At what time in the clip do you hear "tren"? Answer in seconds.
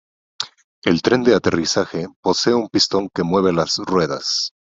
1.03-1.21